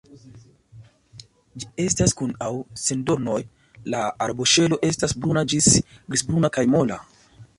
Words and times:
Ĝi 1.63 1.67
estas 1.83 2.13
kun 2.21 2.31
aŭ 2.45 2.49
sen 2.85 3.03
dornoj, 3.11 3.37
la 3.95 4.01
arboŝelo 4.27 4.81
estas 4.89 5.15
bruna 5.25 5.47
ĝis 5.55 5.69
grizbruna 5.91 6.55
kaj 6.57 6.67
mola. 6.77 6.99